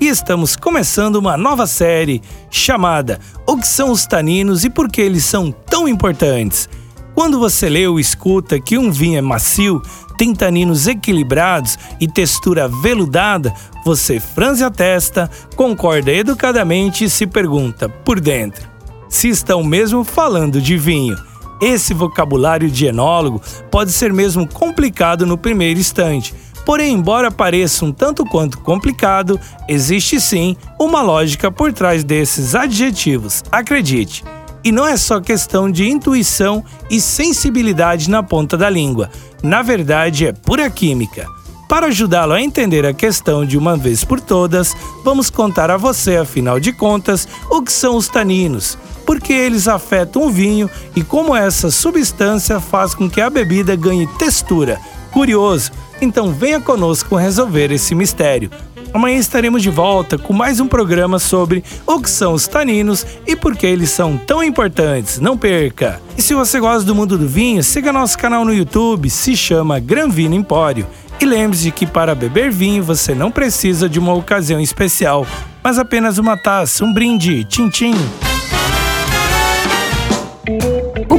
E 0.00 0.06
estamos 0.06 0.54
começando 0.54 1.16
uma 1.16 1.36
nova 1.36 1.66
série 1.66 2.22
chamada 2.48 3.18
O 3.44 3.56
que 3.56 3.66
são 3.66 3.90
os 3.90 4.06
taninos 4.06 4.62
e 4.62 4.70
por 4.70 4.88
que 4.88 5.00
eles 5.00 5.24
são 5.24 5.50
tão 5.50 5.88
importantes. 5.88 6.68
Quando 7.16 7.36
você 7.36 7.68
lê 7.68 7.84
ou 7.88 7.98
escuta 7.98 8.60
que 8.60 8.78
um 8.78 8.92
vinho 8.92 9.18
é 9.18 9.20
macio, 9.20 9.82
tem 10.16 10.32
taninos 10.32 10.86
equilibrados 10.86 11.76
e 12.00 12.06
textura 12.06 12.68
veludada, 12.68 13.52
você 13.84 14.20
franze 14.20 14.62
a 14.62 14.70
testa, 14.70 15.28
concorda 15.56 16.12
educadamente 16.12 17.02
e 17.02 17.10
se 17.10 17.26
pergunta, 17.26 17.88
por 17.88 18.20
dentro, 18.20 18.68
se 19.08 19.28
estão 19.28 19.64
mesmo 19.64 20.04
falando 20.04 20.60
de 20.60 20.76
vinho. 20.78 21.16
Esse 21.60 21.92
vocabulário 21.92 22.70
de 22.70 22.86
enólogo 22.86 23.42
pode 23.68 23.90
ser 23.90 24.12
mesmo 24.12 24.46
complicado 24.46 25.26
no 25.26 25.36
primeiro 25.36 25.80
instante. 25.80 26.32
Porém, 26.68 26.92
embora 26.92 27.30
pareça 27.30 27.82
um 27.82 27.90
tanto 27.90 28.26
quanto 28.26 28.58
complicado, 28.58 29.40
existe 29.66 30.20
sim 30.20 30.54
uma 30.78 31.00
lógica 31.00 31.50
por 31.50 31.72
trás 31.72 32.04
desses 32.04 32.54
adjetivos, 32.54 33.42
acredite. 33.50 34.22
E 34.62 34.70
não 34.70 34.86
é 34.86 34.94
só 34.98 35.18
questão 35.18 35.70
de 35.70 35.88
intuição 35.88 36.62
e 36.90 37.00
sensibilidade 37.00 38.10
na 38.10 38.22
ponta 38.22 38.54
da 38.54 38.68
língua, 38.68 39.08
na 39.42 39.62
verdade 39.62 40.26
é 40.26 40.32
pura 40.34 40.68
química. 40.68 41.26
Para 41.70 41.86
ajudá-lo 41.86 42.34
a 42.34 42.42
entender 42.42 42.84
a 42.84 42.92
questão 42.92 43.46
de 43.46 43.56
uma 43.56 43.74
vez 43.74 44.04
por 44.04 44.20
todas, 44.20 44.76
vamos 45.02 45.30
contar 45.30 45.70
a 45.70 45.78
você, 45.78 46.18
afinal 46.18 46.60
de 46.60 46.74
contas, 46.74 47.26
o 47.50 47.62
que 47.62 47.72
são 47.72 47.96
os 47.96 48.08
taninos, 48.08 48.76
porque 49.06 49.32
eles 49.32 49.68
afetam 49.68 50.24
o 50.24 50.30
vinho 50.30 50.68
e 50.94 51.02
como 51.02 51.34
essa 51.34 51.70
substância 51.70 52.60
faz 52.60 52.94
com 52.94 53.08
que 53.08 53.22
a 53.22 53.30
bebida 53.30 53.74
ganhe 53.74 54.06
textura. 54.18 54.78
Curioso? 55.12 55.72
Então 56.00 56.32
venha 56.32 56.60
conosco 56.60 57.16
resolver 57.16 57.72
esse 57.72 57.94
mistério. 57.94 58.50
Amanhã 58.92 59.18
estaremos 59.18 59.62
de 59.62 59.68
volta 59.68 60.16
com 60.16 60.32
mais 60.32 60.60
um 60.60 60.66
programa 60.66 61.18
sobre 61.18 61.62
o 61.86 62.00
que 62.00 62.08
são 62.08 62.32
os 62.32 62.48
taninos 62.48 63.06
e 63.26 63.36
por 63.36 63.54
que 63.54 63.66
eles 63.66 63.90
são 63.90 64.16
tão 64.16 64.42
importantes. 64.42 65.20
Não 65.20 65.36
perca! 65.36 66.00
E 66.16 66.22
se 66.22 66.34
você 66.34 66.58
gosta 66.58 66.84
do 66.84 66.94
mundo 66.94 67.18
do 67.18 67.28
vinho, 67.28 67.62
siga 67.62 67.92
nosso 67.92 68.16
canal 68.16 68.44
no 68.44 68.54
YouTube, 68.54 69.10
se 69.10 69.36
chama 69.36 69.78
Gran 69.78 70.08
Vino 70.08 70.34
Empório. 70.34 70.86
E 71.20 71.26
lembre-se 71.26 71.70
que 71.70 71.86
para 71.86 72.14
beber 72.14 72.50
vinho 72.50 72.82
você 72.82 73.14
não 73.14 73.30
precisa 73.30 73.88
de 73.88 73.98
uma 73.98 74.14
ocasião 74.14 74.60
especial, 74.60 75.26
mas 75.62 75.78
apenas 75.78 76.16
uma 76.16 76.36
taça, 76.36 76.84
um 76.84 76.92
brinde, 76.92 77.44
tchim-tchim. 77.44 77.94
O 80.48 80.77